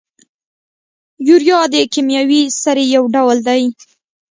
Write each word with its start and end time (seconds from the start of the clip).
یوریا 1.27 1.59
د 1.73 1.75
کیمیاوي 1.93 2.41
سرې 2.61 2.85
یو 2.95 3.03
ډول 3.15 3.37
دی. 3.47 3.63